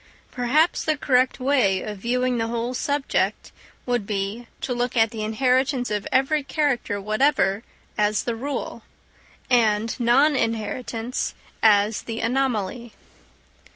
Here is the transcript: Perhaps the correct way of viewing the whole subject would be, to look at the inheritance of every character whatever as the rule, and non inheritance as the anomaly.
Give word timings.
Perhaps 0.31 0.83
the 0.83 0.97
correct 0.97 1.39
way 1.39 1.83
of 1.83 1.99
viewing 1.99 2.39
the 2.39 2.47
whole 2.47 2.73
subject 2.73 3.51
would 3.85 4.07
be, 4.07 4.47
to 4.61 4.73
look 4.73 4.97
at 4.97 5.11
the 5.11 5.23
inheritance 5.23 5.91
of 5.91 6.07
every 6.11 6.41
character 6.41 6.99
whatever 6.99 7.61
as 7.99 8.23
the 8.23 8.35
rule, 8.35 8.81
and 9.47 9.95
non 9.99 10.35
inheritance 10.35 11.35
as 11.61 12.01
the 12.01 12.19
anomaly. 12.19 12.93